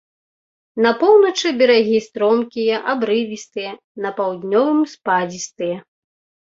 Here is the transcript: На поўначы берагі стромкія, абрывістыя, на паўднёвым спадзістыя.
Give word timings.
На 0.85 0.93
поўначы 1.01 1.47
берагі 1.59 1.97
стромкія, 2.07 2.81
абрывістыя, 2.95 3.71
на 4.09 4.17
паўднёвым 4.23 4.81
спадзістыя. 4.97 5.75